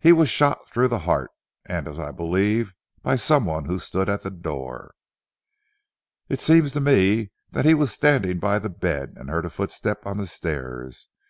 [0.00, 1.30] He was shot through the heart,
[1.66, 2.72] and as I believe,
[3.02, 4.94] by someone who stood at the door.
[6.30, 10.06] It seems to me, that he was standing by the bed, and heard a footstep
[10.06, 11.08] on the stairs.